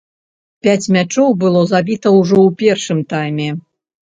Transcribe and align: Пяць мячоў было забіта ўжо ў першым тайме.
Пяць 0.67 0.91
мячоў 0.95 1.29
было 1.45 1.61
забіта 1.73 2.15
ўжо 2.19 2.37
ў 2.47 2.59
першым 2.65 3.07
тайме. 3.15 3.47